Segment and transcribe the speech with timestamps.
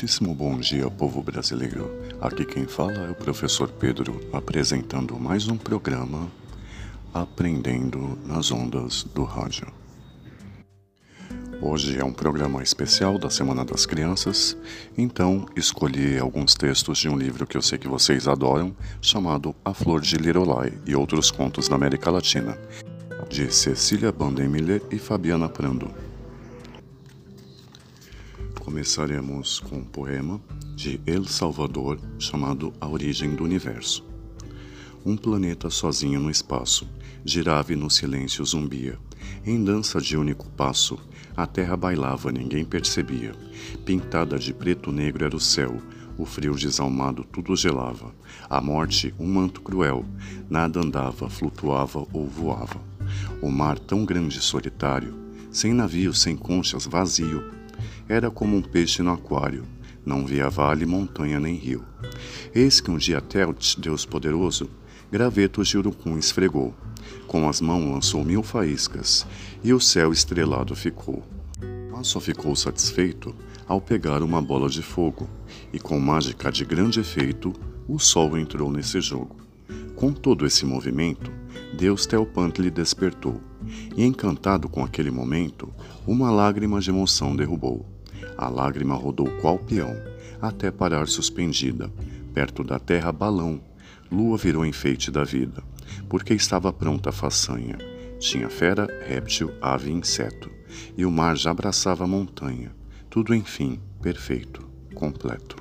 [0.00, 1.90] Muitíssimo bom dia, povo brasileiro.
[2.22, 6.26] Aqui quem fala é o professor Pedro, apresentando mais um programa
[7.12, 9.66] Aprendendo nas Ondas do Rádio.
[11.60, 14.56] Hoje é um programa especial da Semana das Crianças,
[14.96, 19.74] então escolhi alguns textos de um livro que eu sei que vocês adoram, chamado A
[19.74, 22.56] Flor de Lirolai e Outros Contos da América Latina,
[23.28, 26.09] de Cecília Bandemiller e Fabiana Prando.
[28.70, 30.40] Começaremos com um poema
[30.76, 34.06] de El Salvador chamado A Origem do Universo.
[35.04, 36.88] Um planeta sozinho no espaço,
[37.24, 38.96] girava e no silêncio zumbia.
[39.44, 40.96] Em dança de único passo,
[41.36, 43.32] a terra bailava, ninguém percebia.
[43.84, 45.76] Pintada de preto negro era o céu,
[46.16, 48.14] o frio desalmado tudo gelava.
[48.48, 50.04] A morte, um manto cruel,
[50.48, 52.80] nada andava, flutuava ou voava.
[53.42, 55.12] O mar tão grande e solitário,
[55.50, 57.58] sem navio, sem conchas, vazio,
[58.10, 59.64] era como um peixe no aquário,
[60.04, 61.84] não via vale, montanha nem rio.
[62.52, 64.68] Eis que um dia Telt, Deus poderoso,
[65.12, 66.74] gravetos de urucum esfregou,
[67.28, 69.24] com as mãos lançou mil faíscas,
[69.62, 71.22] e o céu estrelado ficou.
[71.92, 73.32] Mas só ficou satisfeito
[73.68, 75.28] ao pegar uma bola de fogo,
[75.72, 77.52] e com mágica de grande efeito,
[77.86, 79.36] o sol entrou nesse jogo.
[79.94, 81.30] Com todo esse movimento,
[81.78, 83.40] Deus Telpant lhe despertou,
[83.96, 85.72] e encantado com aquele momento,
[86.04, 87.99] uma lágrima de emoção derrubou.
[88.36, 89.94] A lágrima rodou qual peão,
[90.40, 91.90] até parar suspendida,
[92.32, 93.60] perto da terra balão.
[94.10, 95.62] Lua virou enfeite da vida,
[96.08, 97.78] porque estava pronta a façanha.
[98.18, 100.50] Tinha fera, réptil, ave e inseto,
[100.96, 102.74] e o mar já abraçava a montanha.
[103.08, 105.56] Tudo, enfim, perfeito, completo.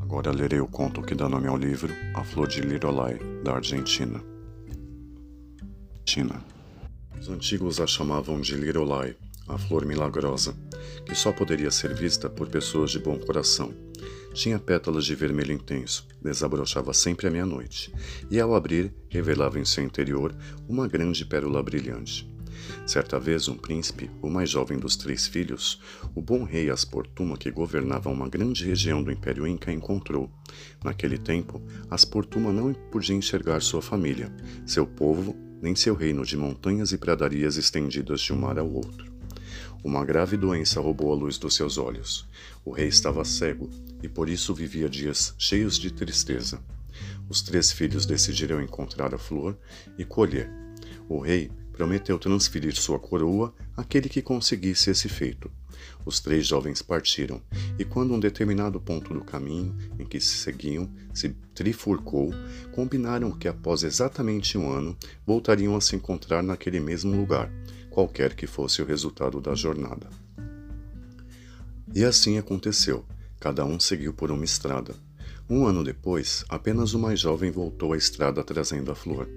[0.00, 4.20] Agora lerei o conto que dá nome ao livro A Flor de Lirolai, da Argentina.
[6.04, 6.42] China.
[7.20, 9.14] Os antigos a chamavam de Lirolai,
[9.54, 10.54] a flor milagrosa,
[11.04, 13.74] que só poderia ser vista por pessoas de bom coração.
[14.32, 17.92] Tinha pétalas de vermelho intenso, desabrochava sempre à meia-noite,
[18.30, 20.34] e ao abrir, revelava em seu interior
[20.68, 22.30] uma grande pérola brilhante.
[22.86, 25.80] Certa vez, um príncipe, o mais jovem dos três filhos,
[26.14, 30.30] o bom rei Asportuma, que governava uma grande região do Império Inca, encontrou.
[30.84, 34.32] Naquele tempo, Asportuma não podia enxergar sua família,
[34.66, 39.09] seu povo, nem seu reino de montanhas e pradarias estendidas de um mar ao outro.
[39.82, 42.28] Uma grave doença roubou a luz dos seus olhos.
[42.64, 43.70] O rei estava cego
[44.02, 46.62] e por isso vivia dias cheios de tristeza.
[47.28, 49.56] Os três filhos decidiram encontrar a flor
[49.96, 50.50] e colher.
[51.08, 55.50] O rei prometeu transferir sua coroa àquele que conseguisse esse feito.
[56.04, 57.40] Os três jovens partiram,
[57.78, 62.34] e quando um determinado ponto do caminho em que se seguiam se trifurcou,
[62.72, 64.94] combinaram que após exatamente um ano
[65.26, 67.50] voltariam a se encontrar naquele mesmo lugar,
[67.90, 70.08] qualquer que fosse o resultado da jornada.
[71.92, 73.04] E assim aconteceu.
[73.40, 74.94] Cada um seguiu por uma estrada.
[75.48, 79.28] Um ano depois, apenas o mais jovem voltou à estrada trazendo a flor.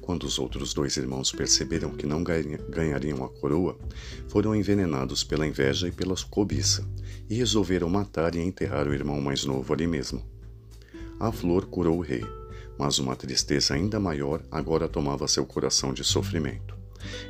[0.00, 3.78] Quando os outros dois irmãos perceberam que não ganhariam a coroa,
[4.26, 6.84] foram envenenados pela inveja e pela cobiça,
[7.28, 10.20] e resolveram matar e enterrar o irmão mais novo ali mesmo.
[11.20, 12.24] A flor curou o rei,
[12.76, 16.79] mas uma tristeza ainda maior agora tomava seu coração de sofrimento.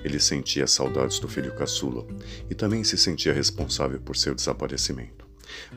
[0.05, 2.07] Ele sentia saudades do filho caçula
[2.49, 5.29] e também se sentia responsável por seu desaparecimento.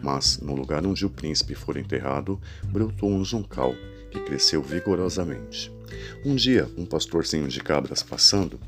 [0.02, 3.76] Mas, no lugar onde o príncipe fora enterrado, brotou um juncal
[4.12, 5.72] que cresceu vigorosamente.
[6.24, 8.60] Um dia, um pastorzinho de cabras passando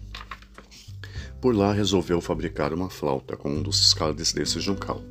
[1.46, 5.03] por lá resolveu fabricar uma flauta com um dos escaldes desse juncal.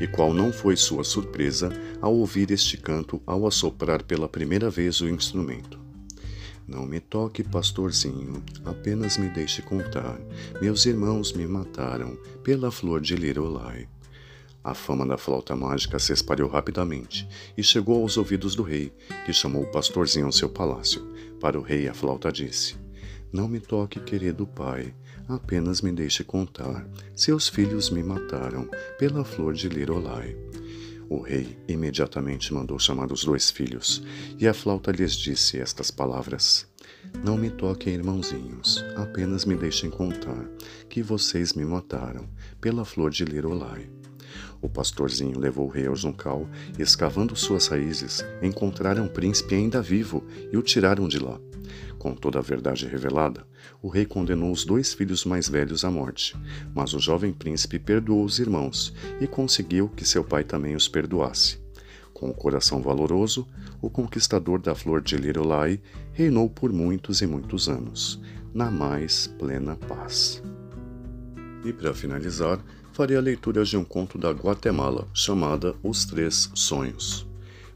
[0.00, 1.68] E qual não foi sua surpresa
[2.00, 5.83] ao ouvir este canto ao assoprar pela primeira vez o instrumento.
[6.66, 10.18] Não me toque, pastorzinho, apenas me deixe contar.
[10.62, 13.86] Meus irmãos me mataram pela flor de Lirolai.
[14.62, 18.90] A fama da flauta mágica se espalhou rapidamente e chegou aos ouvidos do rei,
[19.26, 21.06] que chamou o pastorzinho ao seu palácio.
[21.38, 22.74] Para o rei, a flauta disse:
[23.30, 24.94] Não me toque, querido pai,
[25.28, 26.88] apenas me deixe contar.
[27.14, 28.66] Seus filhos me mataram
[28.98, 30.34] pela flor de Lirolai.
[31.08, 34.02] O rei imediatamente mandou chamar os dois filhos,
[34.38, 36.66] e a flauta lhes disse estas palavras:
[37.24, 40.48] Não me toquem, irmãozinhos, apenas me deixem contar
[40.88, 42.28] que vocês me mataram
[42.60, 43.90] pela flor de Lirolai.
[44.60, 46.48] O pastorzinho levou o rei ao juncal
[46.78, 51.38] e, escavando suas raízes, encontraram o príncipe ainda vivo e o tiraram de lá.
[51.98, 53.46] Com toda a verdade revelada,
[53.82, 56.36] o rei condenou os dois filhos mais velhos à morte,
[56.74, 61.58] mas o jovem príncipe perdoou os irmãos e conseguiu que seu pai também os perdoasse.
[62.12, 63.46] Com o coração valoroso,
[63.82, 65.80] o conquistador da flor de Lirolai
[66.12, 68.20] reinou por muitos e muitos anos,
[68.52, 70.42] na mais plena paz.
[71.64, 72.62] E para finalizar,
[72.94, 77.26] farei a leitura de um conto da Guatemala chamada Os Três Sonhos.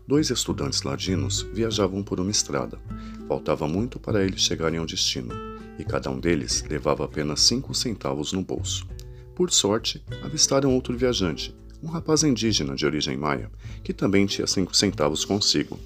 [0.07, 2.79] Dois estudantes ladinos viajavam por uma estrada.
[3.27, 5.35] Faltava muito para eles chegarem ao destino,
[5.77, 8.87] e cada um deles levava apenas cinco centavos no bolso.
[9.35, 13.51] Por sorte, avistaram outro viajante, um rapaz indígena de origem maia,
[13.83, 15.81] que também tinha cinco centavos consigo.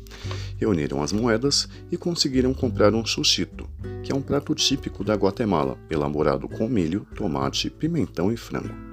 [0.59, 3.67] Reuniram as moedas e conseguiram comprar um chuchito,
[4.03, 8.92] que é um prato típico da Guatemala, elaborado com milho, tomate, pimentão e frango.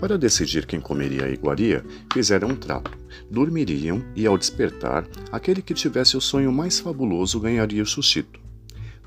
[0.00, 2.96] Para decidir quem comeria a iguaria, fizeram um trato.
[3.30, 8.40] Dormiriam e, ao despertar, aquele que tivesse o sonho mais fabuloso ganharia o chuchito.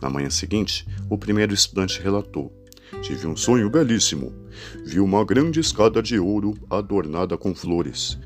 [0.01, 2.51] Na manhã seguinte, o primeiro estudante relatou:
[3.01, 4.33] Tive um sonho belíssimo.
[4.85, 8.17] Vi uma grande escada de ouro adornada com flores.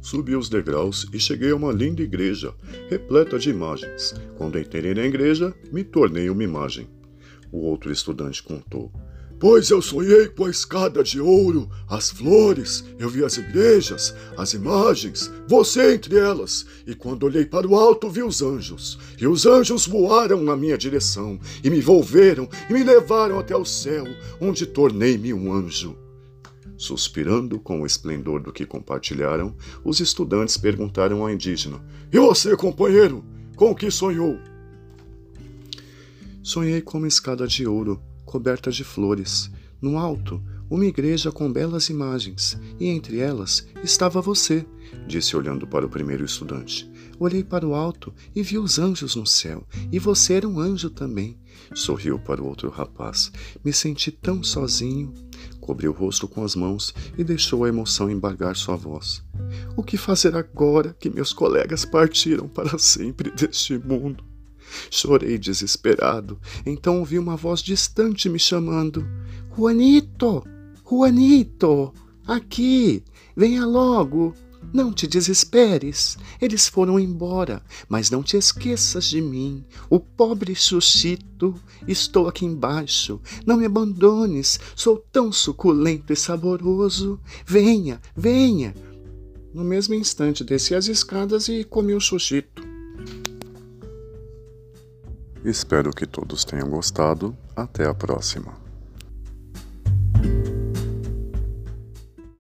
[0.00, 2.54] Subi os degraus e cheguei a uma linda igreja,
[2.90, 4.14] repleta de imagens.
[4.36, 6.86] Quando entrei na igreja, me tornei uma imagem.
[7.50, 8.92] O outro estudante contou.
[9.44, 14.54] Pois eu sonhei com a escada de ouro, as flores, eu vi as igrejas, as
[14.54, 19.44] imagens, você entre elas, e quando olhei para o alto vi os anjos, e os
[19.44, 24.06] anjos voaram na minha direção, e me envolveram e me levaram até o céu,
[24.40, 25.94] onde tornei-me um anjo.
[26.78, 29.54] Suspirando com o esplendor do que compartilharam,
[29.84, 33.22] os estudantes perguntaram ao indígena: E você, companheiro,
[33.56, 34.38] com o que sonhou?
[36.42, 38.00] Sonhei com uma escada de ouro
[38.34, 39.48] coberta de flores.
[39.80, 44.66] No alto, uma igreja com belas imagens, e entre elas estava você,
[45.06, 46.90] disse olhando para o primeiro estudante.
[47.16, 50.90] Olhei para o alto e vi os anjos no céu, e você era um anjo
[50.90, 51.38] também.
[51.72, 53.30] Sorriu para o outro rapaz.
[53.64, 55.14] Me senti tão sozinho.
[55.60, 59.22] Cobriu o rosto com as mãos e deixou a emoção embargar sua voz.
[59.76, 64.33] O que fazer agora que meus colegas partiram para sempre deste mundo?
[64.90, 66.38] Chorei desesperado.
[66.64, 69.06] Então ouvi uma voz distante me chamando:
[69.56, 70.44] Juanito!
[70.88, 71.92] Juanito!
[72.26, 73.02] Aqui!
[73.36, 74.34] Venha logo!
[74.72, 81.54] Não te desesperes, eles foram embora, mas não te esqueças de mim, o pobre Xuxito.
[81.86, 87.20] Estou aqui embaixo, não me abandones, sou tão suculento e saboroso.
[87.46, 88.74] Venha, venha.
[89.52, 92.63] No mesmo instante desci as escadas e comi o Xuxito.
[95.44, 97.36] Espero que todos tenham gostado.
[97.54, 98.63] Até a próxima.